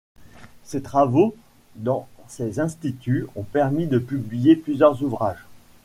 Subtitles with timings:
[0.63, 1.35] Ses travaux
[1.75, 5.45] dans ces instituts ont permis de publier plusieurs ouvrages.